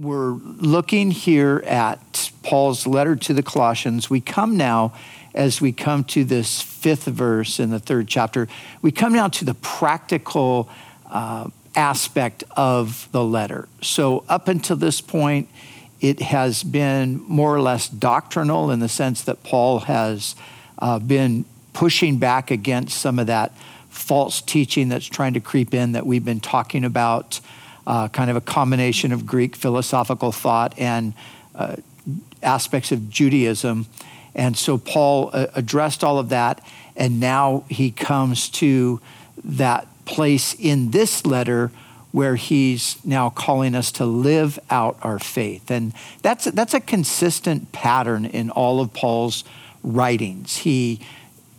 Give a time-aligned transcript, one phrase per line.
[0.00, 4.08] we're looking here at Paul's letter to the Colossians.
[4.08, 4.94] We come now,
[5.34, 8.48] as we come to this fifth verse in the third chapter,
[8.80, 10.70] we come now to the practical
[11.10, 13.68] uh, aspect of the letter.
[13.82, 15.50] So, up until this point,
[16.00, 20.34] it has been more or less doctrinal in the sense that Paul has
[20.78, 21.44] uh, been
[21.74, 23.52] pushing back against some of that
[23.90, 27.40] false teaching that's trying to creep in that we've been talking about
[27.86, 31.14] uh, kind of a combination of Greek philosophical thought and
[31.54, 31.76] uh,
[32.42, 33.86] aspects of Judaism.
[34.34, 36.64] And so Paul uh, addressed all of that,
[36.96, 39.00] and now he comes to
[39.44, 41.70] that place in this letter
[42.12, 45.70] where he's now calling us to live out our faith.
[45.70, 45.92] And
[46.22, 49.44] that's, that's a consistent pattern in all of Paul's
[49.84, 50.58] writings.
[50.58, 51.00] He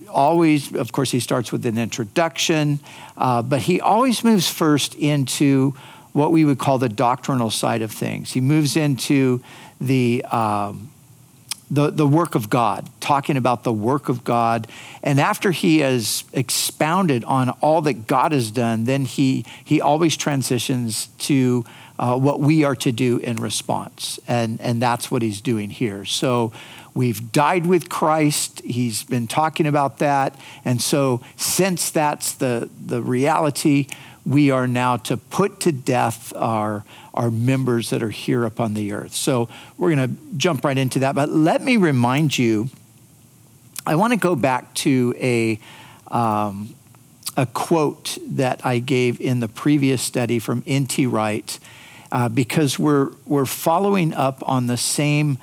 [0.09, 2.79] always, of course, he starts with an introduction,
[3.15, 5.73] uh, but he always moves first into
[6.13, 8.33] what we would call the doctrinal side of things.
[8.33, 9.41] He moves into
[9.79, 10.91] the, um,
[11.69, 14.67] the, the work of God, talking about the work of God.
[15.01, 20.17] And after he has expounded on all that God has done, then he, he always
[20.17, 21.65] transitions to
[21.97, 24.19] uh, what we are to do in response.
[24.27, 26.03] And, and that's what he's doing here.
[26.03, 26.51] So
[26.93, 28.61] we've died with Christ.
[28.65, 30.35] He's been talking about that.
[30.65, 33.87] And so, since that's the, the reality,
[34.25, 36.83] we are now to put to death our,
[37.13, 39.13] our members that are here upon the earth.
[39.13, 41.15] So we're going to jump right into that.
[41.15, 42.69] But let me remind you,
[43.85, 45.59] I want to go back to a,
[46.07, 46.75] um,
[47.35, 51.07] a quote that I gave in the previous study from N.T.
[51.07, 51.59] Wright,
[52.11, 55.39] uh, because we're, we're following up on the same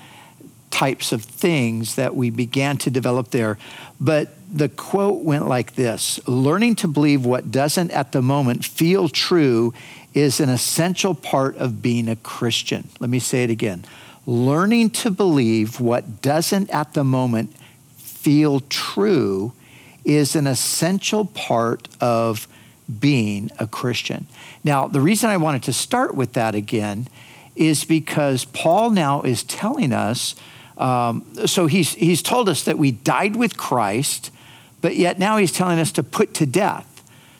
[0.70, 3.58] types of things that we began to develop there.
[4.00, 9.08] But the quote went like this Learning to believe what doesn't at the moment feel
[9.08, 9.74] true
[10.14, 12.88] is an essential part of being a Christian.
[12.98, 13.84] Let me say it again.
[14.26, 17.54] Learning to believe what doesn't at the moment
[17.96, 19.52] feel true
[20.04, 22.48] is an essential part of
[22.98, 24.26] being a Christian.
[24.64, 27.08] Now, the reason I wanted to start with that again
[27.54, 30.34] is because Paul now is telling us
[30.78, 34.30] um, so he's, he's told us that we died with Christ,
[34.80, 36.86] but yet now he's telling us to put to death.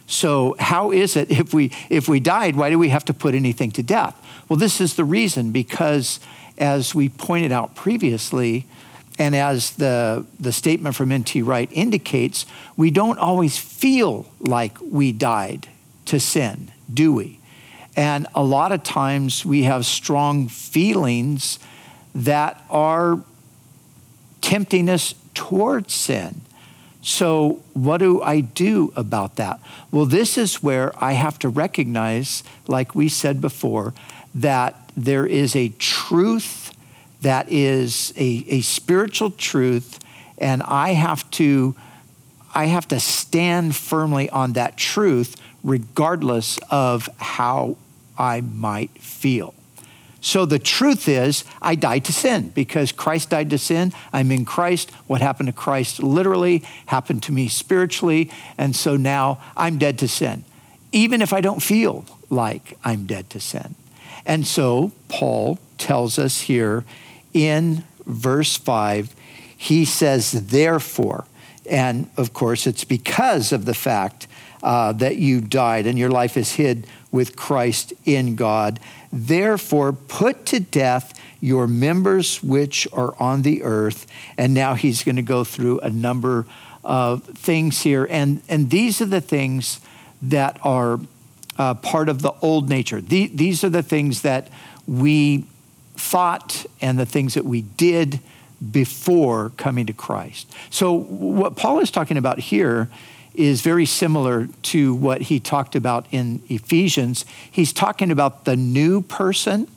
[0.07, 3.35] So how is it if we if we died, why do we have to put
[3.35, 4.17] anything to death?
[4.49, 6.21] Well, this is the reason because
[6.57, 8.67] as we pointed out previously,
[9.19, 11.43] and as the, the statement from N.T.
[11.43, 15.69] Wright indicates, we don't always feel like we died
[16.07, 17.41] to sin, do we?
[17.97, 21.59] And a lot of times we have strong feelings
[22.15, 23.21] that are
[24.41, 26.41] tempting us towards sin.
[27.09, 29.61] So, what do I do about that?
[29.91, 33.95] Well, this is where I have to recognize, like we said before,
[34.35, 36.71] that there is a truth
[37.23, 40.01] that is a, a spiritual truth,
[40.37, 41.75] and I have to
[42.55, 47.79] I have to stand firmly on that truth regardless of how
[48.19, 49.55] I might feel.
[50.21, 53.93] So the truth is, I died to sin because Christ died to sin.
[54.13, 54.91] I'm in Christ.
[55.07, 58.31] What happened to Christ literally happened to me spiritually.
[58.57, 60.45] And so now I'm dead to sin,
[60.93, 63.75] even if I don't feel like I'm dead to sin.
[64.27, 66.85] And so Paul tells us here
[67.33, 69.15] in verse 5,
[69.57, 71.25] he says, therefore,
[71.69, 74.28] and of course, it's because of the fact
[74.63, 78.81] uh, that you died and your life is hid with Christ in God.
[79.13, 84.07] Therefore, put to death your members which are on the earth.
[84.37, 86.47] And now he's going to go through a number
[86.85, 88.07] of things here.
[88.11, 89.81] And, and these are the things
[90.23, 91.01] that are
[91.57, 93.01] uh, part of the old nature.
[93.01, 94.49] The, these are the things that
[94.87, 95.45] we
[95.97, 98.21] thought and the things that we did
[98.71, 100.53] before coming to Christ.
[100.71, 102.89] So, what Paul is talking about here
[103.39, 107.25] is very similar to what he talked about in Ephesians.
[107.51, 109.69] He's talking about the new person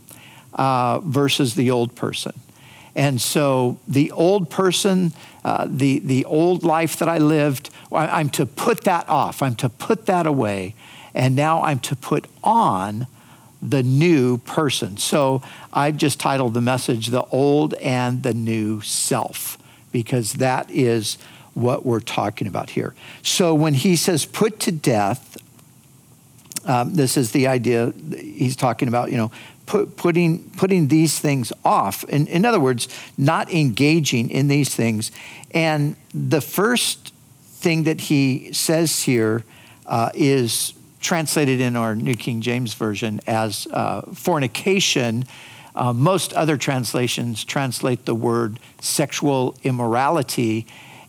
[0.53, 2.33] uh, versus the old person.
[2.95, 5.13] And so the old person,
[5.45, 9.41] uh, the, the old life that I lived, I'm to put that off.
[9.41, 10.73] I'm to put that away.
[11.13, 13.05] And now I'm to put on
[13.61, 14.97] the new person.
[14.97, 19.57] So I've just titled the message, The Old and the New Self,
[19.91, 21.17] because that is
[21.53, 22.93] what we're talking about here.
[23.23, 25.37] So when he says put to death,
[26.65, 29.31] um, this is the idea he's talking about, you know,
[29.65, 32.03] put, putting, putting these things off.
[32.05, 32.87] In, in other words,
[33.17, 35.11] not engaging in these things.
[35.51, 37.13] And the first
[37.61, 39.43] thing that he says here
[39.85, 45.25] uh, is translated in our New King James Version as uh, fornication.
[45.73, 50.67] Uh, most other translations translate the word sexual immorality,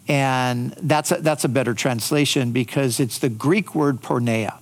[0.08, 4.58] and that's a, that's a better translation because it's the Greek word porneia.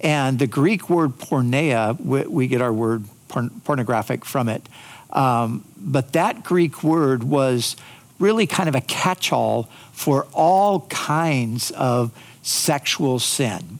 [0.00, 4.68] And the Greek word porneia, we, we get our word porn, pornographic from it.
[5.10, 7.76] Um, but that Greek word was
[8.18, 12.12] really kind of a catch all for all kinds of
[12.42, 13.78] sexual sin.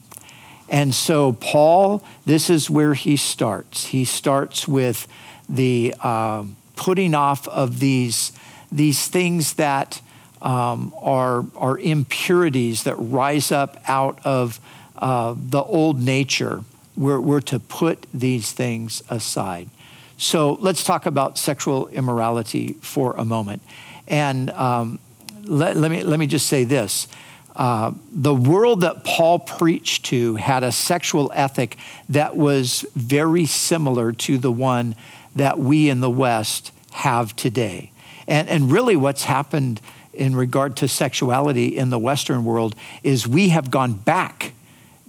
[0.69, 3.87] And so, Paul, this is where he starts.
[3.87, 5.09] He starts with
[5.49, 6.45] the uh,
[6.77, 8.33] putting off of these,
[8.71, 10.01] these things that
[10.43, 14.61] um, are, are impurities that rise up out of
[14.97, 16.65] uh, the old nature.
[16.97, 19.69] We're, we're to put these things aside.
[20.17, 23.63] So let's talk about sexual immorality for a moment.
[24.07, 24.99] And um,
[25.45, 27.09] let, let, me, let me just say this.
[27.57, 31.77] Uh, the world that Paul preached to had a sexual ethic
[32.09, 34.95] that was very similar to the one
[35.35, 37.91] that we in the West have today.
[38.27, 39.81] And, and really, what's happened
[40.13, 44.53] in regard to sexuality in the Western world is we have gone back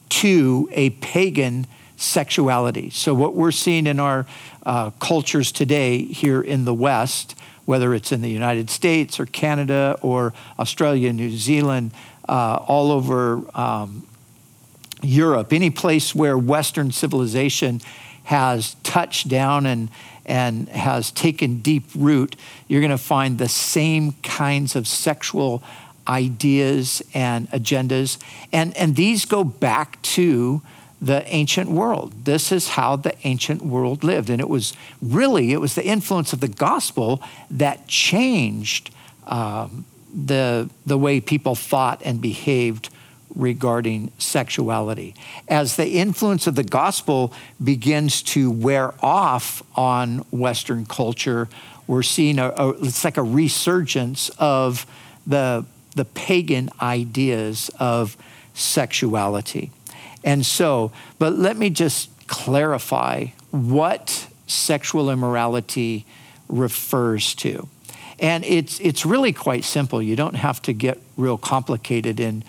[0.10, 1.66] to a pagan
[1.96, 2.90] sexuality.
[2.90, 4.26] So, what we're seeing in our
[4.66, 9.98] uh, cultures today here in the West, whether it's in the United States or Canada
[10.02, 11.92] or Australia, New Zealand,
[12.28, 14.06] uh, all over um,
[15.02, 17.82] Europe, any place where Western civilization
[18.24, 19.90] has touched down and,
[20.32, 22.38] and has taken deep root,
[22.70, 25.62] you're going to find the same kinds of sexual
[26.08, 28.18] ideas and agendas.
[28.54, 30.62] And, and these go back to
[31.02, 32.14] the ancient world.
[32.24, 34.30] This is how the ancient world lived.
[34.30, 38.90] And it was really, it was the influence of the gospel that changed
[39.28, 39.84] um,
[40.14, 42.90] the, the way people thought and behaved
[43.36, 45.16] regarding sexuality.
[45.48, 47.34] As the influence of the gospel
[47.64, 51.48] begins to wear off on Western culture,
[51.88, 54.86] we're seeing a, a it's like a resurgence of
[55.26, 58.18] the, the pagan ideas of
[58.54, 59.72] sexuality.
[60.24, 66.06] And so, but let me just clarify what sexual immorality
[66.48, 67.68] refers to.
[68.20, 70.02] And it's, it's really quite simple.
[70.02, 72.44] You don't have to get real complicated in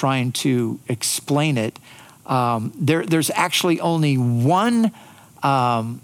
[0.00, 1.78] trying to explain it.
[2.26, 4.90] Um, there, there's actually only one
[5.42, 6.00] um,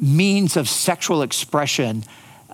[0.00, 2.04] means of sexual expression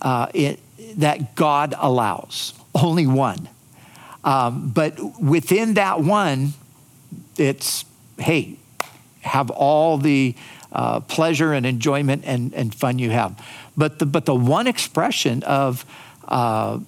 [0.03, 0.61] uh, it,
[0.99, 3.49] that God allows, only one.
[4.25, 6.53] Um, but within that one,
[7.37, 7.85] it's,
[8.19, 8.56] hey,
[9.23, 10.35] have all the
[10.73, 13.33] uh, pleasure and enjoyment and, and fun you have.
[13.77, 15.85] But the, but the one expression of
[16.27, 16.81] uh,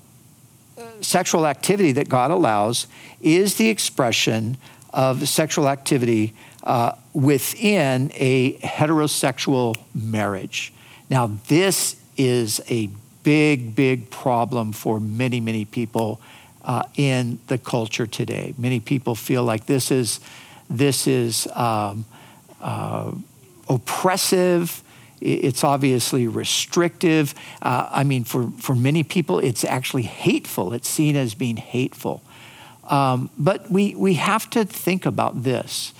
[1.00, 2.86] sexual activity that God allows
[3.20, 4.56] is the expression
[4.92, 10.72] of sexual activity uh, within a heterosexual marriage.
[11.08, 12.90] Now, this is a
[13.22, 16.20] big, big problem for many, many people
[16.62, 18.54] uh, in the culture today.
[18.58, 20.20] Many people feel like this is
[20.68, 22.04] this is um,
[22.60, 23.12] uh,
[23.68, 24.82] oppressive.
[25.20, 27.34] It's obviously restrictive.
[27.60, 30.72] Uh, I mean, for, for many people, it's actually hateful.
[30.72, 32.22] It's seen as being hateful.
[32.88, 35.92] Um, but we, we have to think about this.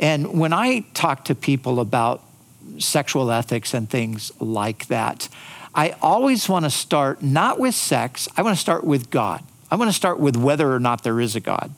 [0.00, 2.22] And when I talk to people about
[2.78, 5.28] sexual ethics and things like that,
[5.74, 9.42] I always want to start not with sex, I want to start with God.
[9.70, 11.72] I want to start with whether or not there is a God.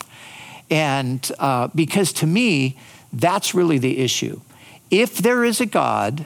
[0.71, 2.79] And uh, because to me,
[3.13, 4.41] that's really the issue.
[4.91, 6.25] If there is a God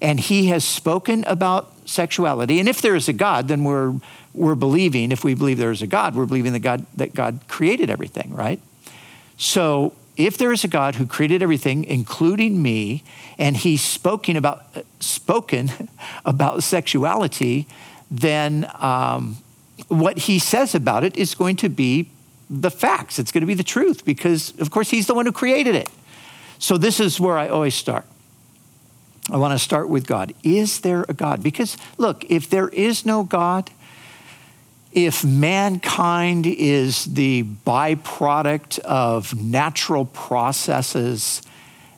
[0.00, 3.94] and he has spoken about sexuality, and if there is a God, then we're,
[4.34, 7.40] we're believing, if we believe there is a God, we're believing that God, that God
[7.48, 8.60] created everything, right?
[9.36, 13.02] So if there is a God who created everything, including me,
[13.38, 14.64] and he's spoken about,
[15.00, 15.70] spoken
[16.24, 17.66] about sexuality,
[18.10, 19.38] then um,
[19.88, 22.10] what he says about it is going to be
[22.50, 23.18] the facts.
[23.18, 25.88] It's going to be the truth because, of course, he's the one who created it.
[26.58, 28.04] So, this is where I always start.
[29.32, 30.34] I want to start with God.
[30.42, 31.42] Is there a God?
[31.42, 33.70] Because, look, if there is no God,
[34.92, 41.42] if mankind is the byproduct of natural processes,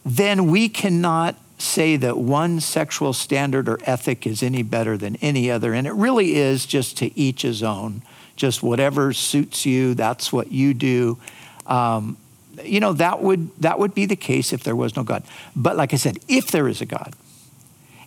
[0.05, 5.51] then we cannot say that one sexual standard or ethic is any better than any
[5.51, 5.73] other.
[5.73, 8.03] And it really is just to each his own.
[8.35, 11.19] Just whatever suits you, that's what you do.
[11.67, 12.17] Um,
[12.65, 15.23] you know, that would, that would be the case if there was no God.
[15.57, 17.15] But like I said, if there is a God,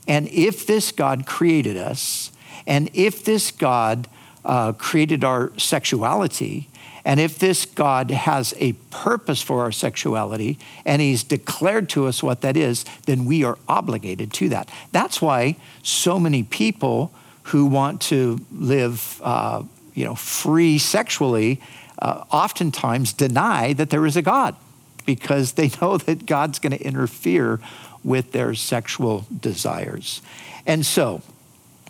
[0.08, 2.32] and if this God created us,
[2.68, 4.08] and if this God
[4.44, 6.70] uh, created our sexuality,
[7.06, 12.24] and if this God has a purpose for our sexuality and he's declared to us
[12.24, 14.70] what that is, then we are obligated to that.
[14.92, 19.62] That's why so many people who want to live, uh,
[19.94, 21.62] you know, free sexually,
[22.00, 24.56] uh, oftentimes deny that there is a God
[25.06, 27.60] because they know that God's going to interfere
[28.06, 30.22] with their sexual desires.
[30.66, 31.22] And so,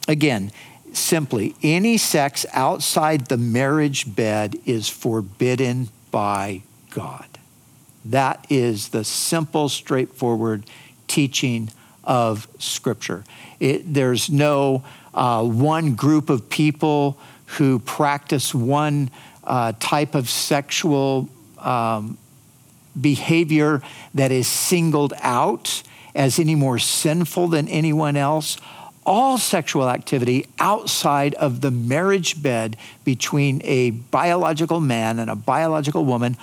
[0.08, 0.52] again,
[0.94, 7.28] simply any sex outside the marriage bed is forbidden by God.
[8.06, 10.64] That is the simple, straightforward
[11.08, 11.70] teaching
[12.04, 13.26] of Scripture.
[13.60, 17.18] It, there's no uh, one group of people
[17.58, 19.10] who practice one
[19.44, 21.28] uh, type of sexual
[21.60, 22.18] um,
[23.00, 23.82] behavior
[24.14, 25.84] that is singled out
[26.16, 28.58] as any more sinful than anyone else
[29.06, 36.04] all sexual activity outside of the marriage bed between a biological man and a biological
[36.04, 36.36] woman,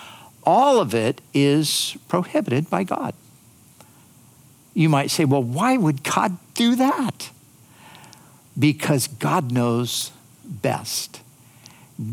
[0.45, 3.15] all of it is prohibited by God.
[4.75, 7.31] You might say, well, why would God do that?
[8.59, 10.13] Because God knows
[10.45, 11.21] best.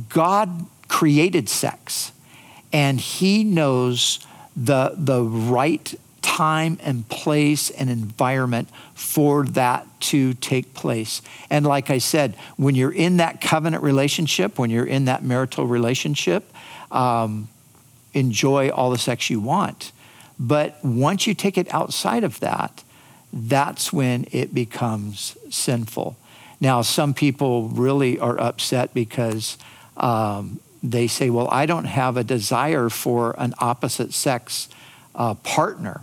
[0.09, 2.11] God created sex,
[2.73, 4.19] and He knows
[4.55, 5.93] the, the right
[6.39, 11.21] time and place and environment for that to take place.
[11.49, 15.67] And like I said, when you're in that covenant relationship, when you're in that marital
[15.67, 16.49] relationship,
[16.91, 17.49] um,
[18.13, 19.91] enjoy all the sex you want.
[20.39, 22.85] But once you take it outside of that,
[23.33, 26.15] that's when it becomes sinful.
[26.61, 29.57] Now, some people really are upset because
[29.97, 34.69] um, they say, Well, I don't have a desire for an opposite sex
[35.13, 35.99] uh, partner.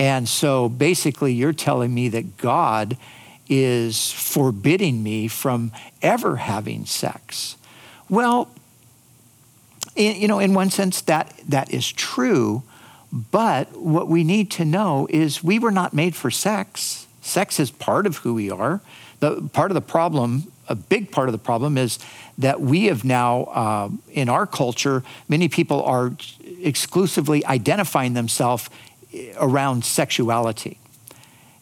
[0.00, 2.96] And so basically, you're telling me that God
[3.50, 7.56] is forbidding me from ever having sex.
[8.08, 8.48] Well,
[9.94, 12.62] in, you know, in one sense, that, that is true.
[13.12, 17.06] But what we need to know is we were not made for sex.
[17.20, 18.80] Sex is part of who we are.
[19.18, 21.98] The part of the problem, a big part of the problem, is
[22.38, 26.12] that we have now, uh, in our culture, many people are
[26.62, 28.70] exclusively identifying themselves
[29.38, 30.78] around sexuality.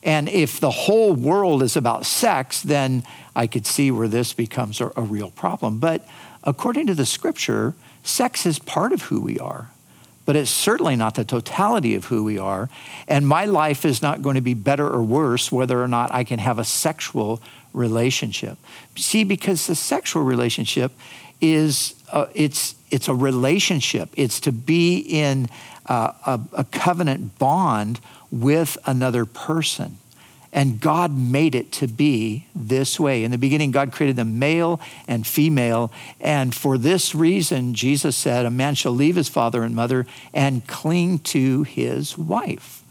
[0.03, 3.03] And if the whole world is about sex, then
[3.35, 5.79] I could see where this becomes a, a, real problem.
[5.79, 6.07] But
[6.45, 9.71] according to the scripture, sex is part of who we are,
[10.25, 12.69] but it's certainly not the totality of who we are.
[13.09, 16.23] And my life is not going to be better or worse whether or not I
[16.23, 18.57] can have a sexual relationship.
[18.97, 20.93] See, because the sexual relationship
[21.41, 24.11] is uh, it's it's a relationship.
[24.15, 25.49] It's to be in
[25.87, 28.01] uh, a, a covenant bond
[28.31, 29.99] with another person.
[30.51, 33.23] And God made it to be this way.
[33.23, 35.93] In the beginning, God created them male and female.
[36.21, 40.67] And for this reason, Jesus said, A man shall leave his father and mother and
[40.67, 42.83] cling to his wife.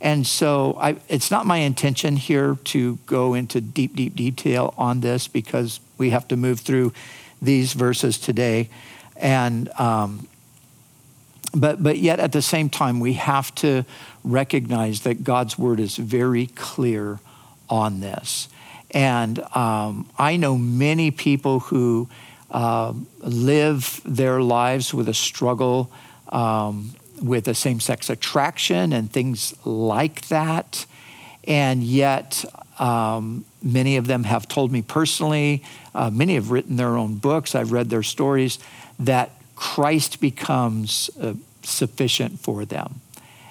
[0.00, 5.00] And so I, it's not my intention here to go into deep, deep detail on
[5.00, 6.92] this because we have to move through
[7.40, 8.68] these verses today.
[9.16, 10.26] And um,
[11.54, 13.84] but, but yet at the same time, we have to
[14.22, 17.18] recognize that God's word is very clear
[17.68, 18.48] on this.
[18.92, 22.08] And um, I know many people who
[22.50, 25.90] uh, live their lives with a struggle
[26.28, 26.92] um,
[27.22, 30.86] with a same sex attraction and things like that.
[31.44, 32.44] And yet,
[32.78, 35.62] um, many of them have told me personally,
[35.94, 38.58] uh, many have written their own books, I've read their stories,
[38.98, 43.00] that Christ becomes uh, sufficient for them.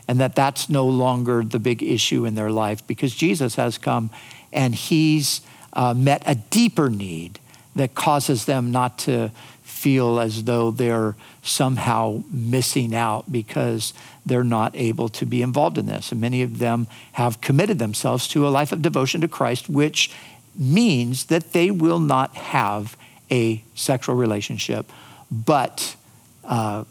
[0.08, 4.10] And that that's no longer the big issue in their life because Jesus has come
[4.52, 5.42] and he's
[5.74, 7.40] uh, met a deeper need
[7.76, 9.32] that causes them not to
[9.80, 13.94] feel as though they're somehow missing out because
[14.26, 16.12] they're not able to be involved in this.
[16.12, 20.12] And many of them have committed themselves to a life of devotion to Christ, which
[20.56, 22.98] means that they will not have
[23.32, 24.92] a sexual relationship
[25.32, 25.96] but
[26.44, 26.86] uh,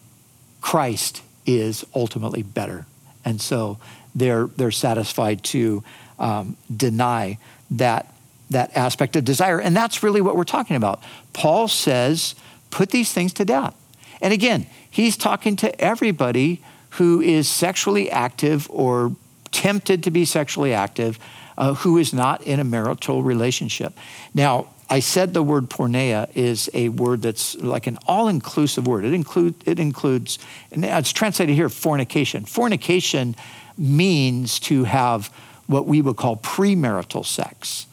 [0.61, 2.87] Christ is ultimately better.
[3.25, 3.79] And so
[4.15, 5.83] they're, they're satisfied to
[6.19, 7.39] um, deny
[7.73, 8.13] that,
[8.51, 9.61] that aspect of desire.
[9.61, 11.03] And that's really what we're talking about.
[11.33, 12.35] Paul says,
[12.71, 13.75] put these things to death.
[14.21, 19.15] And again, he's talking to everybody who is sexually active or
[19.53, 21.19] tempted to be sexually active,
[21.57, 23.97] uh, who is not in a marital relationship.
[24.35, 29.05] Now, I said the word porneia is a word that's like an all-inclusive word.
[29.05, 30.39] It, include, it includes,
[30.73, 32.47] and it's translated here, fornication.
[32.47, 33.37] Fornication
[33.77, 35.27] means to have
[35.67, 37.87] what we would call premarital sex.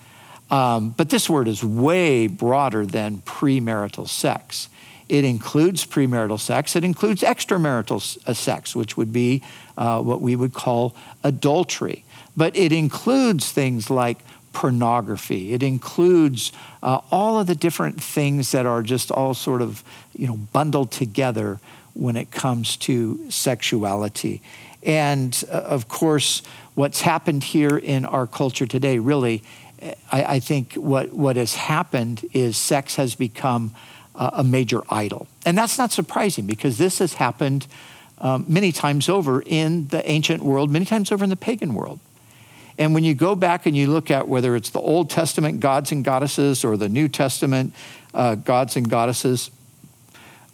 [0.51, 4.69] Um, but this word is way broader than premarital sex.
[5.07, 9.43] It includes premarital sex, it includes extramarital uh, sex, which would be
[9.77, 12.03] uh, what we would call adultery.
[12.35, 14.19] But it includes things like
[14.51, 15.53] pornography.
[15.53, 19.83] It includes uh, all of the different things that are just all sort of,
[20.17, 21.59] you know, bundled together
[21.93, 24.41] when it comes to sexuality.
[24.81, 26.41] And uh, of course,
[26.73, 29.43] what's happened here in our culture today, really,
[29.81, 33.73] I, I think what, what has happened is sex has become
[34.15, 35.27] uh, a major idol.
[35.45, 37.67] And that's not surprising because this has happened
[38.19, 41.99] um, many times over in the ancient world, many times over in the pagan world.
[42.77, 45.91] And when you go back and you look at whether it's the Old Testament gods
[45.91, 47.73] and goddesses or the New Testament
[48.13, 49.49] uh, gods and goddesses,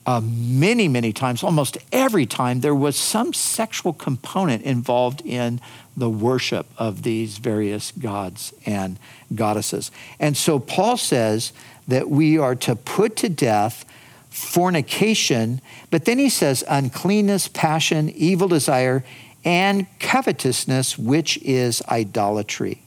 [0.06, 5.62] uh, many, many times, almost every time, there was some sexual component involved in
[5.96, 8.98] the worship of these various gods and
[9.36, 9.92] goddesses.
[10.20, 11.54] And so Paul says
[11.88, 13.86] that we are to put to death
[14.30, 19.04] fornication, but then he says uncleanness, passion, evil desire,
[19.44, 22.82] and covetousness, which is idolatry.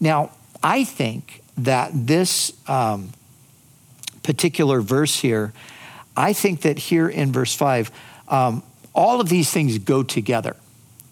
[0.00, 0.30] Now,
[0.62, 3.10] I think that this um,
[4.22, 5.52] particular verse here,
[6.16, 7.90] I think that here in verse 5,
[8.28, 8.62] um,
[8.94, 10.56] all of these things go together.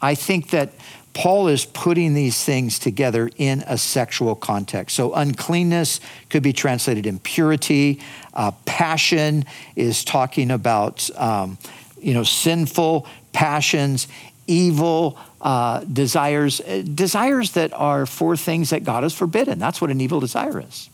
[0.00, 0.72] I think that
[1.12, 4.96] Paul is putting these things together in a sexual context.
[4.96, 8.00] So, uncleanness could be translated impurity.
[8.32, 9.44] Uh, passion
[9.76, 11.56] is talking about, um,
[12.00, 14.08] you know, sinful passions
[14.46, 19.58] evil uh, desires, uh, desires that are for things that God has forbidden.
[19.58, 20.88] That's what an evil desire is.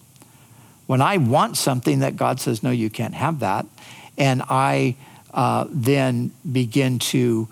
[0.87, 3.67] When I want something that God says, no, you can't have that,
[4.21, 4.97] and I
[5.33, 7.49] uh, then begin to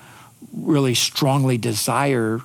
[0.52, 2.42] really strongly desire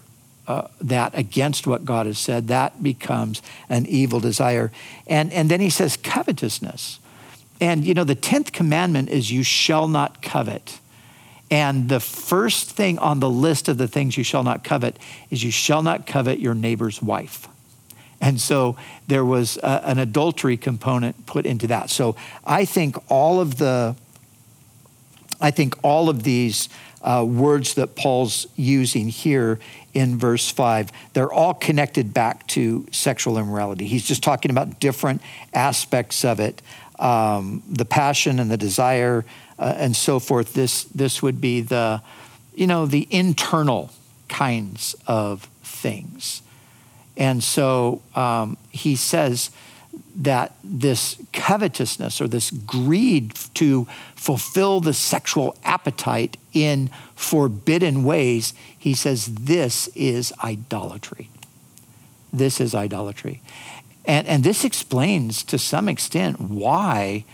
[0.48, 4.72] uh, that against what God has said, that becomes an evil desire.
[5.08, 7.00] And, and then he says covetousness.
[7.62, 10.80] And you know, the 10th commandment is you shall not covet.
[11.52, 14.98] And the first thing on the list of the things you shall not covet
[15.30, 17.48] is you shall not covet your neighbor's wife.
[18.20, 18.78] And so
[19.08, 21.90] there was a, an adultery component put into that.
[21.90, 22.16] So
[22.46, 23.96] I think all of the,
[25.44, 26.70] I think all of these
[27.04, 29.60] uh, words that Paul's using here
[29.94, 33.86] in verse 5, they're all connected back to sexual immorality.
[33.86, 35.22] He's just talking about different
[35.54, 36.62] aspects of it
[37.00, 39.26] um, the passion and the desire,
[39.60, 40.54] uh, and so forth.
[40.54, 42.02] This, this would be the,
[42.56, 43.92] you know, the internal
[44.30, 46.42] kinds of things.
[47.18, 49.52] And so um, he says
[50.16, 58.94] that this covetousness or this greed to fulfill the sexual appetite in forbidden ways, he
[58.94, 61.30] says this is idolatry.
[62.32, 63.42] This is idolatry.
[64.06, 67.26] And, and this explains to some extent why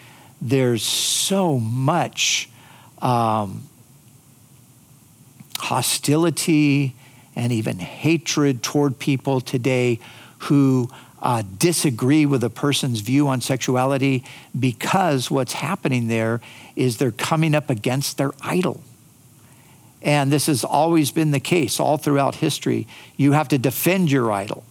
[0.41, 2.49] there's so much
[3.01, 3.63] um,
[5.57, 6.95] hostility
[7.35, 9.99] and even hatred toward people today
[10.39, 10.89] who
[11.21, 14.23] uh, disagree with a person's view on sexuality
[14.57, 16.41] because what's happening there
[16.75, 18.81] is they're coming up against their idol.
[20.01, 22.87] And this has always been the case all throughout history.
[23.17, 24.63] You have to defend your idol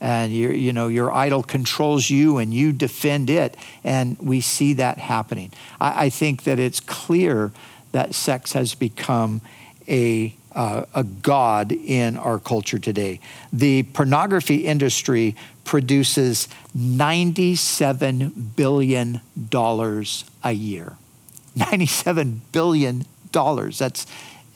[0.00, 4.98] and you know your idol controls you and you defend it and we see that
[4.98, 7.50] happening i, I think that it's clear
[7.92, 9.40] that sex has become
[9.88, 13.20] a uh, a god in our culture today.
[13.52, 20.96] The pornography industry produces 97 billion dollars a year.
[21.56, 23.78] 97 billion dollars.
[23.78, 24.06] That's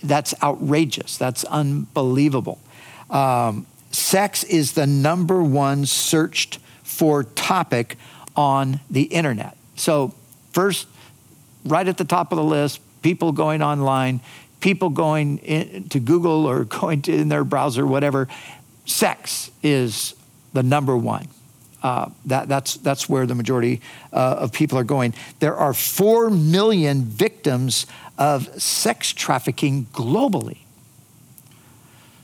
[0.03, 1.19] that's outrageous.
[1.19, 2.59] That's unbelievable.
[3.11, 7.97] Um, sex is the number one searched for topic
[8.35, 9.57] on the internet.
[9.77, 10.15] So,
[10.53, 10.87] first,
[11.65, 14.21] right at the top of the list, people going online,
[14.61, 18.29] people going to Google or going to in their browser, whatever,
[18.87, 20.14] sex is
[20.53, 21.29] the number one.
[21.83, 23.81] Uh, that, that's, that's where the majority
[24.12, 25.14] uh, of people are going.
[25.38, 27.87] There are 4 million victims
[28.18, 30.59] of sex trafficking globally.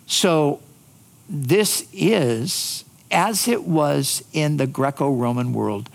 [0.07, 0.61] So
[1.29, 5.88] this is, as it was in the Greco Roman world,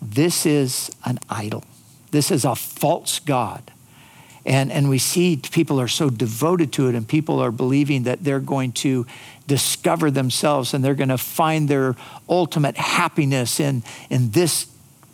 [0.00, 1.64] this is an idol.
[2.12, 3.72] This is a false God.
[4.48, 8.24] And, and we see people are so devoted to it, and people are believing that
[8.24, 9.06] they're going to
[9.46, 11.96] discover themselves and they're going to find their
[12.30, 14.66] ultimate happiness in, in this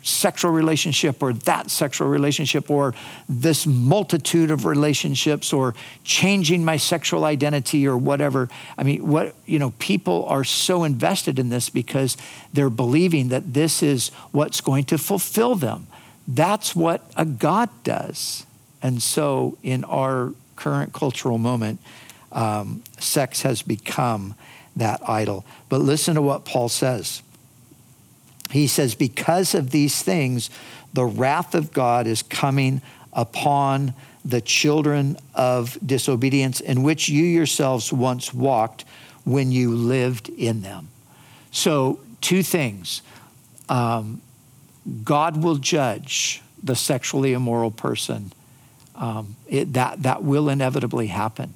[0.03, 2.93] sexual relationship or that sexual relationship or
[3.27, 8.47] this multitude of relationships or changing my sexual identity or whatever.
[8.77, 12.15] I mean, what, you know, people are so invested in this because
[12.53, 15.87] they're believing that this is what's going to fulfill them.
[16.25, 18.45] That's what a God does.
[18.81, 21.79] And so in our current cultural moment,
[22.31, 24.35] um, sex has become
[24.75, 25.45] that idol.
[25.69, 27.21] But listen to what Paul says
[28.51, 30.49] he says, Because of these things,
[30.93, 32.81] the wrath of God is coming
[33.13, 38.85] upon the children of disobedience, in which you yourselves once walked
[39.23, 40.89] when you lived in them.
[41.51, 43.01] So, two things
[43.69, 44.21] um,
[45.03, 48.31] God will judge the sexually immoral person.
[48.95, 51.53] Um, it, that, that will inevitably happen.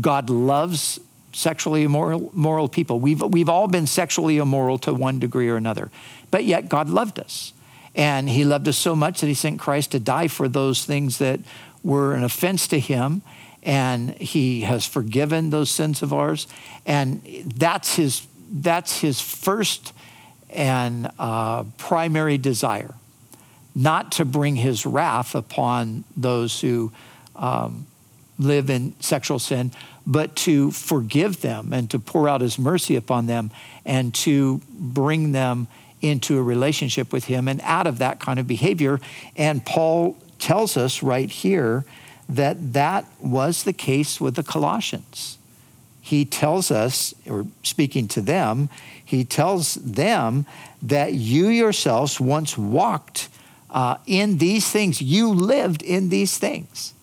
[0.00, 1.00] God loves
[1.32, 2.98] sexually immoral, people.
[2.98, 5.90] We've, we've all been sexually immoral to one degree or another.
[6.30, 7.52] But yet God loved us.
[7.94, 11.18] And he loved us so much that he sent Christ to die for those things
[11.18, 11.40] that
[11.82, 13.22] were an offense to him.
[13.62, 16.46] And he has forgiven those sins of ours.
[16.86, 17.22] And
[17.56, 19.92] that's his, that's his first
[20.50, 22.94] and uh, primary desire,
[23.76, 26.90] not to bring his wrath upon those who
[27.36, 27.86] um,
[28.38, 29.70] live in sexual sin,
[30.04, 33.50] but to forgive them and to pour out his mercy upon them
[33.84, 35.68] and to bring them
[36.02, 39.00] into a relationship with Him and out of that kind of behavior.
[39.36, 41.84] And Paul tells us right here
[42.28, 45.38] that that was the case with the Colossians.
[46.00, 48.68] He tells us, or speaking to them,
[49.04, 50.46] he tells them
[50.82, 53.28] that you yourselves once walked
[53.76, 56.94] uh, in these things, you lived in these things.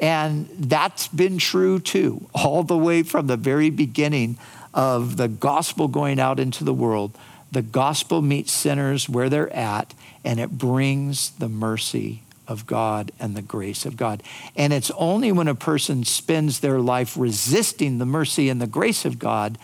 [0.00, 4.36] And that's been true too, all the way from the very beginning
[4.74, 7.16] of the gospel going out into the world
[7.52, 13.34] the gospel meets sinners where they're at, and it brings the mercy of God and
[13.34, 14.22] the grace of God.
[14.54, 19.04] And it's only when a person spends their life resisting the mercy and the grace
[19.04, 19.58] of God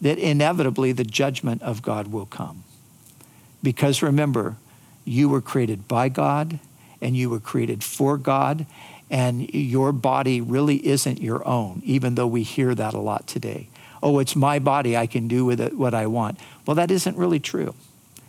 [0.00, 2.64] that inevitably the judgment of God will come.
[3.62, 4.56] Because remember,
[5.08, 6.58] you were created by God
[7.00, 8.66] and you were created for God,
[9.08, 13.68] and your body really isn't your own, even though we hear that a lot today
[14.02, 16.38] oh, it's my body, I can do with it what I want.
[16.66, 17.74] Well, that isn't really true.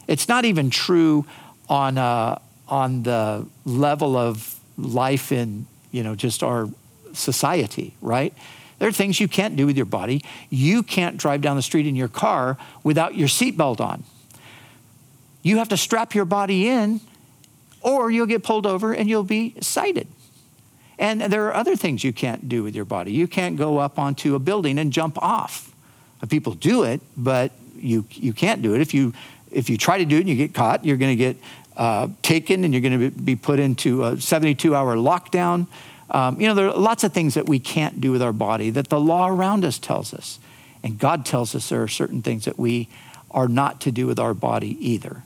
[0.08, 1.26] It's not even true
[1.68, 6.70] on, uh, on the level of life in, you know, just our
[7.13, 8.34] society, right?
[8.80, 10.24] There are things you can't do with your body.
[10.50, 14.04] You can't drive down the street in your car without your seatbelt on.
[15.50, 17.02] You have to strap your body in,
[17.82, 20.08] or you'll get pulled over and you'll be cited.
[21.00, 23.14] And there are other things you can't do with your body.
[23.14, 25.74] You can't go up onto a building and jump off.
[26.30, 28.82] People do it, but you, you can't do it.
[28.82, 29.12] If you,
[29.50, 31.38] if you try to do it and you get caught, you're going to get
[31.76, 35.66] uh, taken and you're going to be put into a 72 hour lockdown.
[36.12, 38.70] Um, you know, there are lots of things that we can't do with our body
[38.70, 40.38] that the law around us tells us.
[40.84, 42.88] And God tells us there are certain things that we
[43.32, 45.24] are not to do with our body either.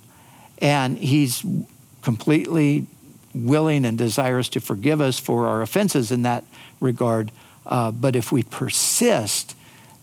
[0.60, 1.46] And He's
[2.02, 2.88] completely
[3.34, 6.44] willing and desirous to forgive us for our offenses in that
[6.80, 7.32] regard.
[7.66, 9.56] Uh, but if we persist,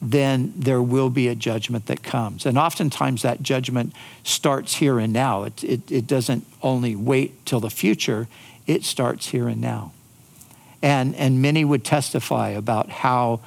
[0.02, 2.46] then there will be a judgment that comes.
[2.46, 3.92] And oftentimes that judgment
[4.24, 5.44] starts here and now.
[5.44, 8.26] It, it, it doesn't only wait till the future,
[8.66, 9.92] it starts here and now.
[10.82, 13.40] And, and many would testify about how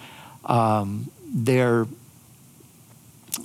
[0.46, 1.88] um, their,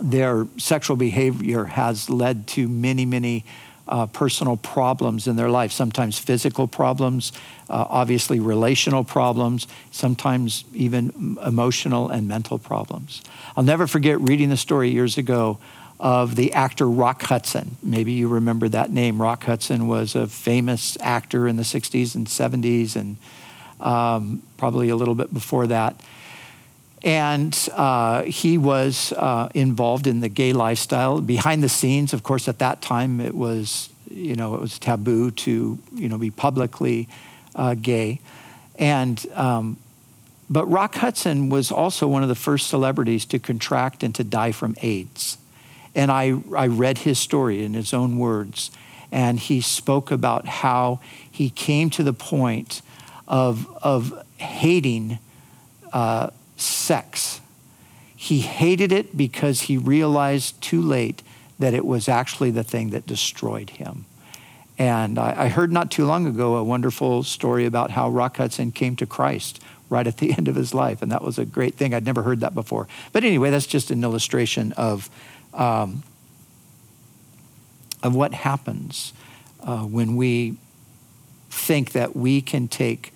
[0.01, 3.45] their sexual behavior has led to many, many
[3.89, 7.33] uh, personal problems in their life, sometimes physical problems,
[7.71, 13.23] uh, obviously relational problems, sometimes even emotional and mental problems.
[13.57, 15.59] I'll never forget reading the story years ago
[15.99, 17.77] of the actor Rock Hudson.
[17.83, 19.21] Maybe you remember that name.
[19.21, 23.17] Rock Hudson was a famous actor in the 60s and 70s and
[23.81, 26.01] um, probably a little bit before that.
[27.03, 31.21] And uh, he was uh, involved in the gay lifestyle.
[31.21, 35.31] Behind the scenes, of course, at that time, it was, you know, it was taboo
[35.31, 37.09] to, you know, be publicly
[37.55, 38.21] uh, gay.
[38.79, 39.77] And, um,
[40.51, 44.53] but Rock Hudson was also one of the first celebrities to contract and to die
[44.53, 45.39] from AIDS.
[45.95, 48.71] And I, I read his story in his own words.
[49.11, 52.83] And he spoke about how he came to the point
[53.27, 55.19] of, of hating
[55.93, 57.41] uh, sex.
[58.15, 61.23] He hated it because he realized too late
[61.59, 64.05] that it was actually the thing that destroyed him.
[64.79, 68.71] And I, I heard not too long ago a wonderful story about how Rock Hudson
[68.71, 71.03] came to Christ right at the end of his life.
[71.03, 71.95] And that was a great thing.
[71.95, 72.87] I'd never heard that before.
[73.13, 75.11] But anyway, that's just an illustration of,
[75.53, 76.03] um,
[78.03, 79.13] of what happens
[79.61, 80.57] uh, when we
[81.51, 83.13] think that we can take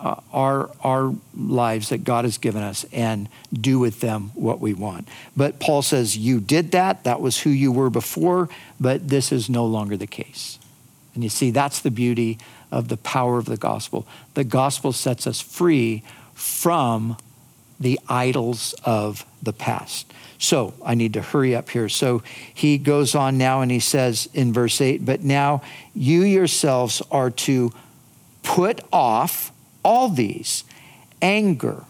[0.00, 4.74] uh, our, our lives that God has given us and do with them what we
[4.74, 5.08] want.
[5.36, 7.04] But Paul says, You did that.
[7.04, 10.58] That was who you were before, but this is no longer the case.
[11.14, 12.38] And you see, that's the beauty
[12.70, 14.06] of the power of the gospel.
[14.34, 16.02] The gospel sets us free
[16.34, 17.16] from
[17.80, 20.12] the idols of the past.
[20.38, 21.88] So I need to hurry up here.
[21.88, 25.62] So he goes on now and he says in verse 8, But now
[25.94, 27.72] you yourselves are to
[28.42, 29.52] put off
[29.86, 30.64] all these
[31.22, 31.84] anger,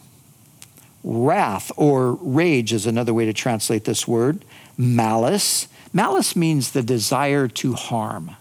[1.03, 4.45] wrath, or rage is another way to translate this word,
[4.77, 5.67] malice.
[5.95, 8.33] Malice means the desire to harm.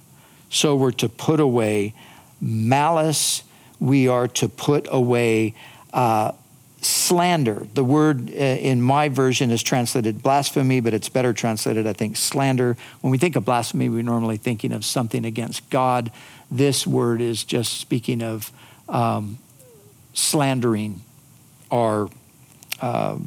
[0.49, 1.93] So we're to put away
[2.41, 3.43] malice,
[3.79, 5.55] we are to put away
[5.93, 6.33] uh,
[6.81, 7.65] slander.
[7.75, 12.17] The word uh, in my version is translated blasphemy, but it's better translated, I think,
[12.17, 12.75] slander.
[12.99, 16.11] When we think of blasphemy, we're normally thinking of something against God.
[16.51, 18.51] This word is just speaking of
[18.89, 19.39] um,
[20.15, 21.01] slandering
[21.69, 22.09] our
[22.81, 23.17] uh,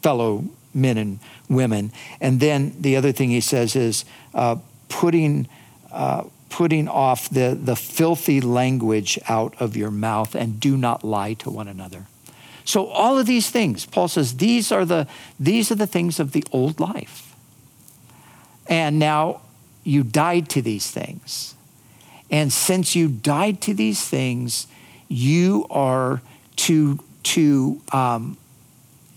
[0.00, 1.90] fellow men and women.
[2.20, 4.56] And then the other thing he says is uh,
[4.88, 5.48] putting.
[5.90, 11.34] Uh, putting off the, the filthy language out of your mouth and do not lie
[11.34, 12.06] to one another.
[12.64, 15.08] So all of these things, Paul says, these are the,
[15.40, 17.34] these are the things of the old life.
[18.68, 19.40] And now
[19.82, 21.56] you died to these things.
[22.30, 24.68] And since you died to these things,
[25.08, 26.20] you are
[26.56, 28.36] to, to um,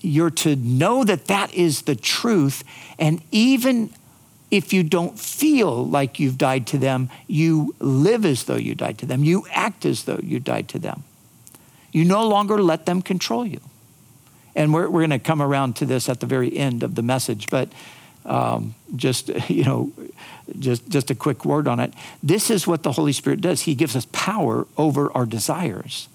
[0.02, 2.64] you're to know that that is the truth.
[3.00, 3.92] And even
[4.50, 8.98] if you don't feel like you've died to them, you live as though you died
[9.00, 9.24] to them.
[9.24, 11.04] You act as though you died to them.
[11.92, 13.60] You no longer let them control you.
[14.56, 17.02] And we're, we're going to come around to this at the very end of the
[17.02, 17.70] message, but
[18.28, 19.92] um, just, you know,
[20.60, 21.94] just, just a quick word on it.
[22.22, 23.62] This is what the Holy Spirit does.
[23.62, 26.08] He gives us power over our desires.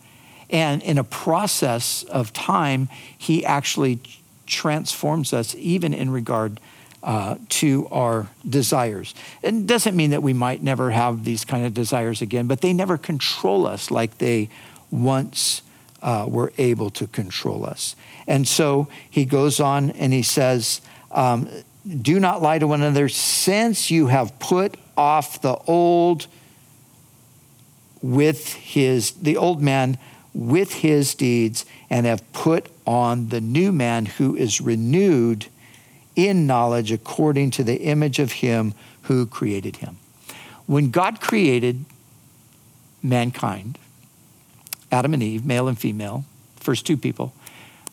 [0.50, 4.00] And in a process of time, He actually
[4.46, 6.60] transforms us, even in regard
[7.02, 9.14] uh, to our desires.
[9.42, 12.72] It doesn't mean that we might never have these kind of desires again, but they
[12.72, 14.48] never control us like they
[14.90, 15.62] once
[16.02, 17.96] uh, were able to control us.
[18.26, 21.48] And so he goes on and he says, um,
[21.86, 26.26] Do not lie to one another, since you have put off the old
[28.00, 29.98] with his, the old man
[30.34, 35.46] with his deeds, and have put on the new man who is renewed
[36.14, 39.96] in knowledge according to the image of him who created him.
[40.66, 41.84] When God created
[43.02, 43.78] mankind,
[44.90, 46.24] Adam and Eve, male and female,
[46.56, 47.32] first two people,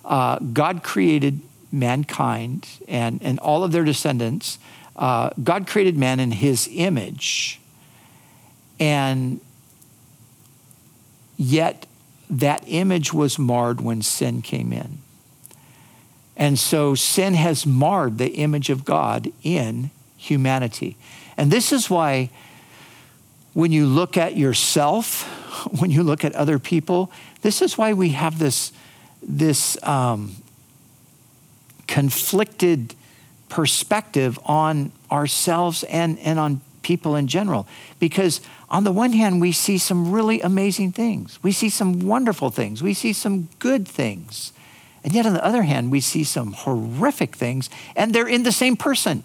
[0.06, 1.42] uh, God created
[1.72, 4.60] mankind and, and all of their descendants.
[4.96, 7.60] Uh, God created man in his image.
[8.80, 9.40] And
[11.38, 11.86] yet,
[12.30, 15.00] that image was marred when sin came in.
[16.38, 20.96] And so sin has marred the image of God in humanity.
[21.36, 22.30] And this is why
[23.54, 25.24] when you look at yourself,
[25.80, 28.72] when you look at other people, this is why we have this,
[29.22, 30.36] this um,
[31.90, 32.94] conflicted
[33.50, 37.68] perspective on ourselves and, and on people in general.
[38.00, 42.52] Because on the one hand, we see some really amazing things, we see some wonderful
[42.52, 44.54] things, we see some good things.
[45.04, 48.52] And yet, on the other hand, we see some horrific things, and they're in the
[48.52, 49.24] same person.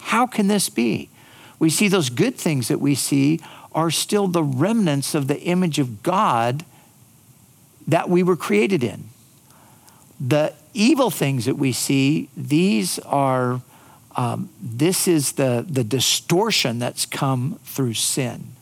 [0.00, 1.08] How can this be?
[1.58, 3.40] We see those good things that we see
[3.72, 6.64] are still the remnants of the image of God
[7.86, 9.04] that we were created in.
[10.18, 13.62] The evil things that we see, these are,
[14.16, 18.52] um, this is the, the distortion that's come through sin.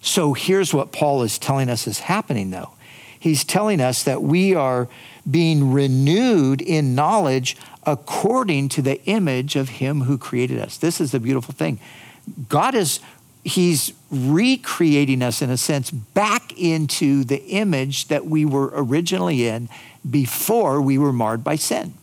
[0.00, 2.70] So here's what Paul is telling us is happening, though.
[3.18, 4.88] He's telling us that we are
[5.30, 10.78] being renewed in knowledge according to the image of him who created us.
[10.78, 11.78] This is the beautiful thing.
[12.48, 13.00] God is
[13.42, 19.68] he's recreating us in a sense back into the image that we were originally in
[20.08, 21.94] before we were marred by sin.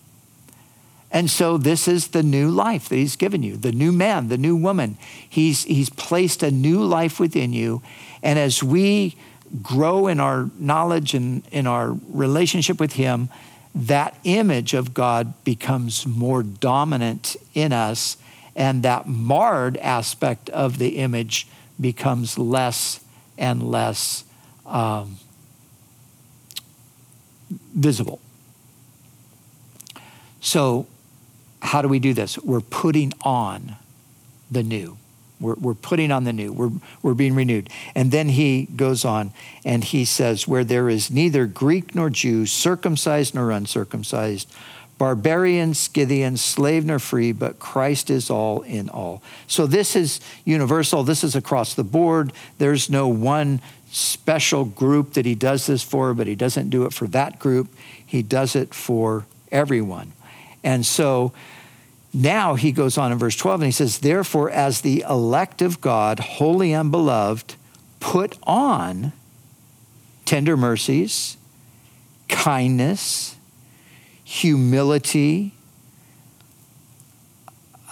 [1.10, 4.38] And so this is the new life that he's given you, the new man, the
[4.38, 4.98] new woman.
[5.28, 7.82] He's, he's placed a new life within you.
[8.22, 9.16] And as we
[9.62, 13.30] grow in our knowledge and in our relationship with Him,
[13.74, 18.18] that image of God becomes more dominant in us,
[18.56, 21.48] and that marred aspect of the image
[21.80, 23.00] becomes less
[23.38, 24.24] and less
[24.66, 25.18] um,
[27.50, 28.20] visible.
[30.42, 30.88] So,
[31.62, 32.38] how do we do this?
[32.38, 33.76] We're putting on
[34.50, 34.98] the new.
[35.40, 36.52] We're, we're putting on the new.
[36.52, 37.70] We're, we're being renewed.
[37.94, 39.34] And then he goes on
[39.64, 44.52] and he says, Where there is neither Greek nor Jew, circumcised nor uncircumcised,
[44.98, 49.22] barbarian, Scythian, slave nor free, but Christ is all in all.
[49.48, 51.04] So this is universal.
[51.04, 52.34] This is across the board.
[52.58, 56.94] There's no one special group that he does this for, but he doesn't do it
[56.94, 57.70] for that group.
[58.06, 60.14] He does it for everyone.
[60.64, 61.32] And so
[62.14, 65.80] now he goes on in verse 12 and he says, Therefore, as the elect of
[65.80, 67.56] God, holy and beloved,
[68.00, 69.14] put on
[70.26, 71.38] tender mercies,
[72.28, 73.37] kindness,
[74.28, 75.54] humility,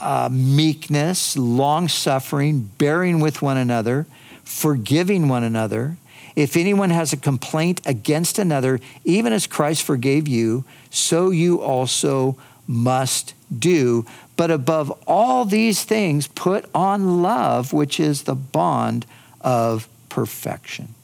[0.02, 4.06] uh, meekness, long suffering, bearing with one another,
[4.44, 5.96] forgiving one another.
[6.36, 12.36] If anyone has a complaint against another, even as Christ forgave you, so you also
[12.68, 14.06] must do.
[14.36, 19.06] But above all these things, put on love, which is the bond
[19.40, 20.96] of perfection.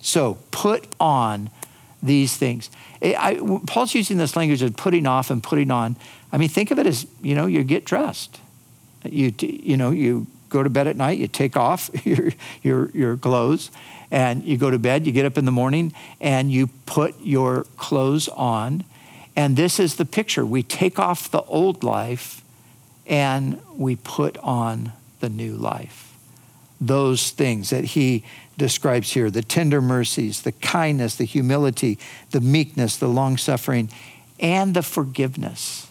[0.00, 1.50] So put on
[2.06, 2.70] these things.
[3.02, 3.34] Eh, I,
[3.66, 5.96] Paul's using this language of putting off and putting on.
[6.32, 8.40] I mean, think of it as you know, you get dressed.
[9.04, 11.18] You you know, you go to bed at night.
[11.18, 13.70] You take off your your your clothes,
[14.10, 15.06] and you go to bed.
[15.06, 18.84] You get up in the morning, and you put your clothes on
[19.36, 20.46] and this is the picture.
[20.46, 22.42] We take off the old life
[23.06, 26.16] and we put on the new life.
[26.80, 28.24] Those things that he
[28.56, 31.98] describes here the tender mercies, the kindness, the humility,
[32.30, 33.90] the meekness, the long suffering,
[34.40, 35.88] and the forgiveness.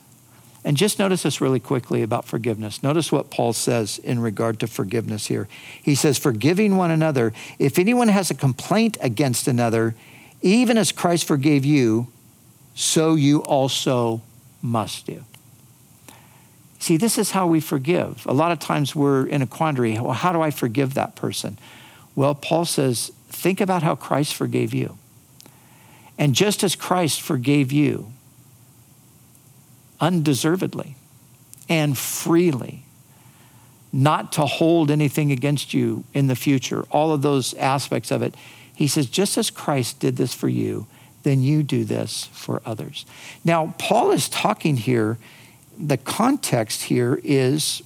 [0.63, 2.81] And just notice this really quickly about forgiveness.
[2.81, 5.47] Notice what Paul says in regard to forgiveness here.
[5.81, 9.93] He says, Forgiving one another, if anyone has a complaint against another,
[10.41, 12.07] even as Christ forgave you,
[12.73, 14.21] so you also
[14.63, 15.23] must do.
[16.79, 18.25] See, this is how we forgive.
[18.25, 19.99] A lot of times we're in a quandary.
[19.99, 21.57] Well, how do I forgive that person?
[22.15, 24.97] Well, Paul says, think about how Christ forgave you.
[26.17, 28.11] And just as Christ forgave you
[29.99, 30.95] undeservedly
[31.67, 32.83] and freely,
[33.91, 38.35] not to hold anything against you in the future, all of those aspects of it,
[38.73, 40.87] he says, just as Christ did this for you,
[41.23, 43.05] then you do this for others.
[43.43, 45.17] Now, Paul is talking here,
[45.77, 47.81] the context here is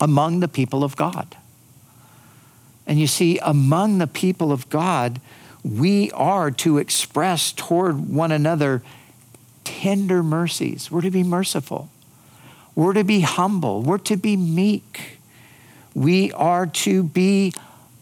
[0.00, 1.36] among the people of God.
[2.88, 5.20] And you see, among the people of God,
[5.62, 8.82] we are to express toward one another
[9.62, 10.90] tender mercies.
[10.90, 11.90] We're to be merciful.
[12.74, 13.82] We're to be humble.
[13.82, 15.18] We're to be meek.
[15.94, 17.52] We are to be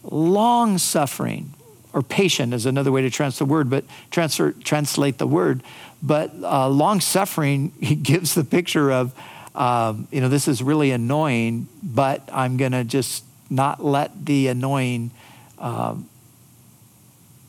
[0.03, 1.53] long suffering
[1.93, 5.63] or patient is another way to translate the word, but transfer, translate the word.
[6.03, 7.69] But uh, long suffering
[8.03, 9.13] gives the picture of,
[9.55, 14.47] um, you know, this is really annoying, but I'm going to just not let the
[14.47, 15.11] annoying
[15.57, 15.95] uh,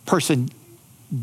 [0.07, 0.51] person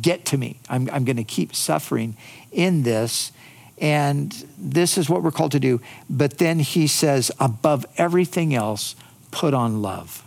[0.01, 0.59] get to me.
[0.69, 2.15] I'm, I'm going to keep suffering
[2.51, 3.31] in this.
[3.77, 5.81] And this is what we're called to do.
[6.09, 8.95] But then he says, above everything else,
[9.31, 10.23] put on love.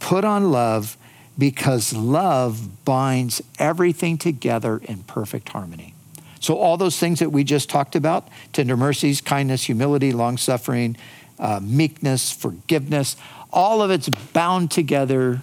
[0.00, 0.96] Put on love
[1.38, 5.94] because love binds everything together in perfect harmony.
[6.40, 10.96] So, all those things that we just talked about tender mercies, kindness, humility, long suffering,
[11.38, 13.16] uh, meekness, forgiveness
[13.52, 15.42] all of it's bound together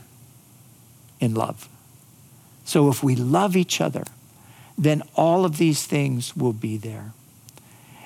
[1.19, 1.69] in love.
[2.65, 4.03] So, if we love each other,
[4.77, 7.13] then all of these things will be there.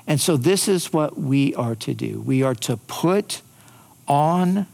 [0.08, 3.42] And so, this is what we are to do we are to put
[4.08, 4.68] on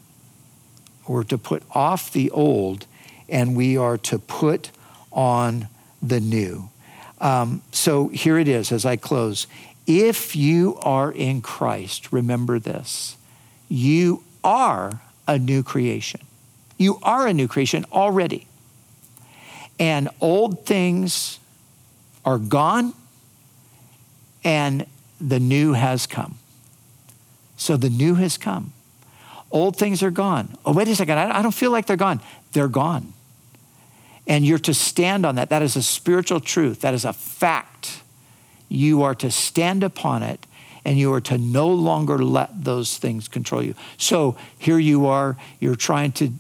[1.06, 2.86] or to put off the old
[3.28, 4.72] and we are to put
[5.12, 5.68] on
[6.02, 6.70] the new.
[7.20, 9.48] Um, so here it is as I close.
[9.86, 13.18] If you are in Christ, remember this
[13.68, 16.22] you are a new creation.
[16.78, 18.48] You are a new creation already.
[19.80, 21.40] And old things
[22.26, 22.94] are gone,
[24.44, 24.86] and
[25.22, 26.40] the new has come.
[27.58, 28.74] So the new has come.
[29.52, 30.58] Old things are gone.
[30.66, 31.18] Oh, wait a second.
[31.18, 32.22] I don't feel like they're gone.
[32.54, 33.14] They're gone.
[34.28, 35.50] And you're to stand on that.
[35.50, 38.02] That is a spiritual truth, that is a fact.
[38.68, 40.46] You are to stand upon it
[40.86, 43.76] and you are to no longer let those things control you.
[43.98, 46.32] So here you are, you're trying to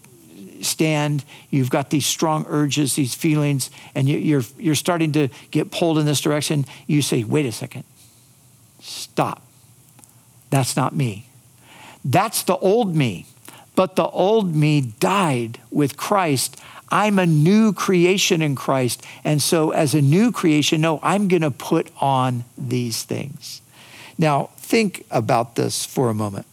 [0.61, 5.97] stand, you've got these strong urges, these feelings, and you're, you're starting to get pulled
[5.97, 6.65] in this direction.
[6.87, 7.83] You say, wait a second,
[8.79, 9.41] stop.
[10.49, 11.27] That's not me.
[12.03, 13.25] That's the old me.
[13.75, 16.59] But the old me died with Christ.
[16.89, 19.05] I'm a new creation in Christ.
[19.23, 23.61] And so, as a new creation, no, I'm going to put on these things.
[24.19, 26.45] Now, think about this for a moment.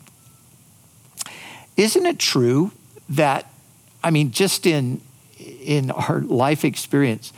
[1.77, 2.71] isn't it true
[3.11, 3.51] that,
[4.03, 5.03] I mean, just in,
[5.39, 7.33] in our life experience,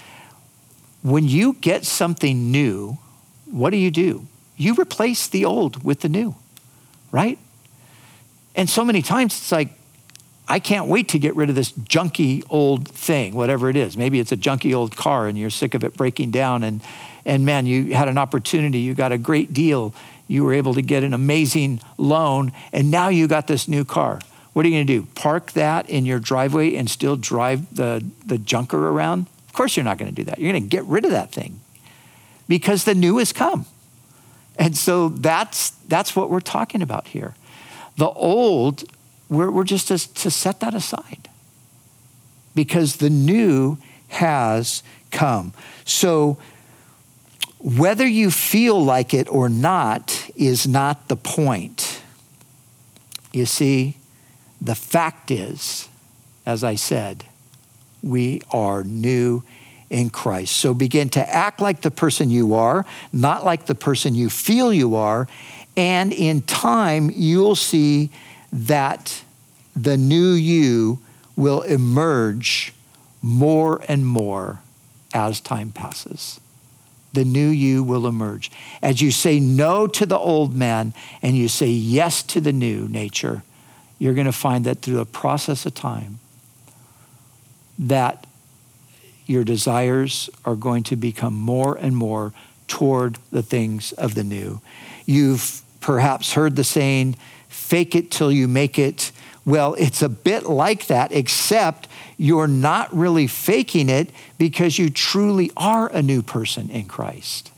[1.02, 2.98] when you get something new,
[3.50, 4.26] what do you do?
[4.56, 6.36] You replace the old with the new,
[7.10, 7.38] right?
[8.54, 9.70] And so many times it's like,
[10.46, 13.96] I can't wait to get rid of this junky old thing, whatever it is.
[13.96, 16.82] Maybe it's a junky old car and you're sick of it breaking down and
[17.24, 19.94] and man, you had an opportunity, you got a great deal,
[20.28, 24.20] you were able to get an amazing loan, and now you got this new car.
[24.52, 25.06] What are you going to do?
[25.14, 29.26] Park that in your driveway and still drive the, the junker around?
[29.46, 30.38] Of course, you're not going to do that.
[30.38, 31.60] You're going to get rid of that thing
[32.46, 33.66] because the new has come.
[34.58, 37.34] And so that's, that's what we're talking about here.
[37.96, 38.84] The old,
[39.28, 41.28] we're, we're just to, to set that aside
[42.54, 45.52] because the new has come.
[45.84, 46.38] So,
[47.61, 52.02] whether you feel like it or not is not the point.
[53.32, 53.96] You see,
[54.61, 55.88] the fact is,
[56.46, 57.24] as I said,
[58.02, 59.42] we are new
[59.90, 60.56] in Christ.
[60.56, 64.72] So begin to act like the person you are, not like the person you feel
[64.72, 65.26] you are.
[65.76, 68.11] And in time, you'll see
[68.52, 69.22] that
[69.74, 71.00] the new you
[71.36, 72.72] will emerge
[73.22, 74.61] more and more
[75.12, 76.40] as time passes
[77.12, 78.50] the new you will emerge.
[78.82, 80.92] As you say no to the old man
[81.22, 83.42] and you say yes to the new nature,
[83.98, 86.20] you're going to find that through a process of time,
[87.78, 88.26] that
[89.26, 92.32] your desires are going to become more and more
[92.66, 94.61] toward the things of the new.
[95.06, 97.16] You've perhaps heard the saying,
[97.48, 99.11] fake it till you make it.
[99.49, 101.88] Well, it's a bit like that, except
[102.18, 107.51] you're not really faking it because you truly are a new person in Christ.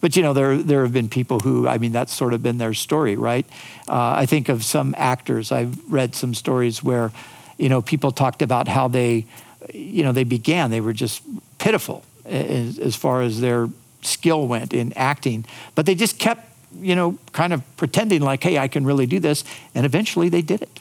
[0.00, 2.58] But you know, there, there have been people who, I mean, that's sort of been
[2.58, 3.46] their story, right?
[3.88, 5.52] Uh, I think of some actors.
[5.52, 7.12] I've read some stories where,
[7.58, 9.26] you know, people talked about how they,
[9.72, 11.22] you know, they began, they were just
[11.58, 13.68] pitiful as, as far as their
[14.00, 15.44] skill went in acting,
[15.76, 19.20] but they just kept, you know, kind of pretending like, hey, I can really do
[19.20, 19.44] this.
[19.74, 20.80] And eventually they did it.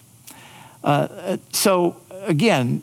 [0.84, 2.82] Uh, so again,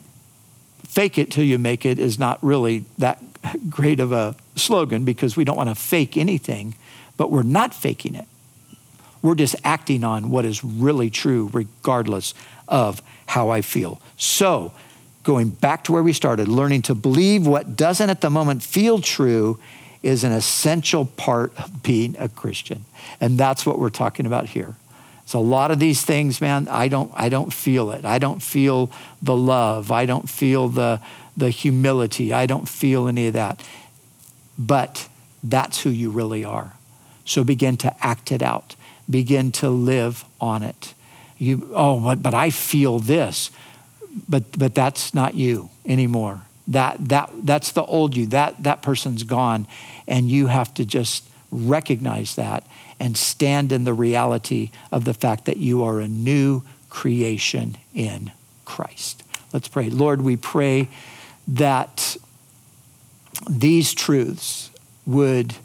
[0.85, 3.21] fake it till you make it is not really that
[3.69, 6.75] great of a slogan because we don't want to fake anything,
[7.17, 8.27] but we're not faking it.
[9.21, 12.33] We're just acting on what is really true, regardless
[12.67, 14.01] of how I feel.
[14.17, 14.71] So,
[15.23, 18.99] going back to where we started, learning to believe what doesn't at the moment feel
[18.99, 19.59] true
[20.01, 22.85] is an essential part of being a Christian.
[23.19, 24.75] And that's what we're talking about here.
[25.25, 28.03] So a lot of these things, man, I don't, I don't feel it.
[28.03, 28.89] I don't feel
[29.21, 29.91] the love.
[29.91, 31.01] I don't feel the,
[31.37, 32.33] the humility.
[32.33, 33.63] I don't feel any of that.
[34.57, 35.07] But
[35.43, 36.73] that's who you really are.
[37.25, 38.75] So begin to act it out.
[39.07, 40.95] Begin to live on it.
[41.37, 43.51] You, oh, but, but I feel this.
[44.27, 46.41] But, but that's not you anymore.
[46.69, 48.27] That, that, that's the old you.
[48.27, 49.67] That, that person's gone.
[50.07, 52.65] And you have to just recognize that
[52.99, 58.31] and stand in the reality of the fact that you are a new creation in
[58.65, 59.23] Christ.
[59.51, 59.89] Let's pray.
[59.89, 60.89] Lord, we pray
[61.47, 62.17] that
[63.49, 64.69] these truths
[65.05, 65.55] would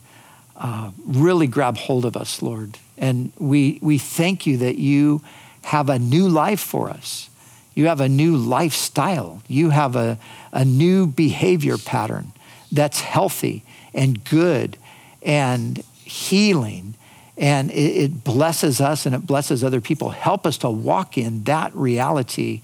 [0.56, 2.78] uh, really grab hold of us, Lord.
[2.96, 5.22] And we, we thank you that you
[5.64, 7.28] have a new life for us.
[7.74, 9.42] You have a new lifestyle.
[9.48, 10.18] You have a,
[10.52, 12.32] a new behavior pattern
[12.70, 14.76] that's healthy and good
[15.22, 16.94] and healing
[17.36, 20.10] and it, it blesses us and it blesses other people.
[20.10, 22.62] Help us to walk in that reality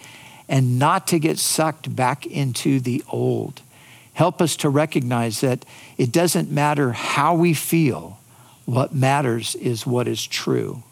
[0.49, 3.63] and not to get sucked back into the old.
[4.15, 5.65] Help us to recognize that
[5.97, 8.19] it doesn't matter how we feel,
[8.67, 10.83] what matters is what is true.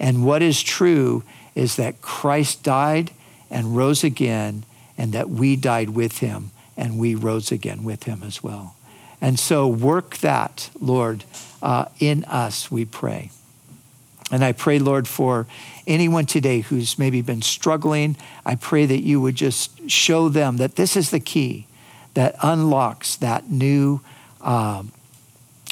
[0.00, 1.22] And what is true
[1.54, 3.10] is that Christ died
[3.54, 4.64] and rose again,
[4.98, 8.76] and that we died with him and we rose again with him as well.
[9.20, 11.24] And so work that, Lord,
[11.62, 13.30] uh, in us, we pray.
[14.30, 15.46] And I pray, Lord, for
[15.86, 20.76] anyone today who's maybe been struggling, I pray that you would just show them that
[20.76, 21.66] this is the key
[22.14, 24.00] that unlocks that new
[24.40, 24.92] um,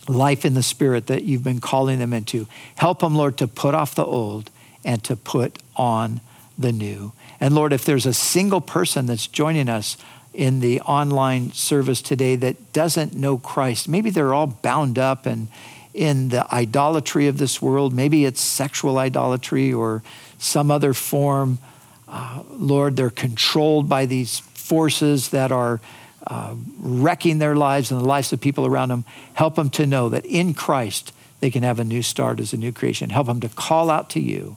[0.08, 2.46] life in the Spirit that you've been calling them into.
[2.76, 4.50] Help them, Lord, to put off the old
[4.84, 6.20] and to put on
[6.58, 7.12] the new.
[7.42, 9.96] And Lord, if there's a single person that's joining us
[10.32, 13.88] in the online service today that doesn't know Christ.
[13.88, 15.48] Maybe they're all bound up and
[15.92, 17.92] in the idolatry of this world.
[17.92, 20.04] Maybe it's sexual idolatry or
[20.38, 21.58] some other form.
[22.06, 25.80] Uh, Lord, they're controlled by these forces that are
[26.28, 29.04] uh, wrecking their lives and the lives of people around them.
[29.34, 32.56] Help them to know that in Christ they can have a new start as a
[32.56, 33.10] new creation.
[33.10, 34.56] Help them to call out to you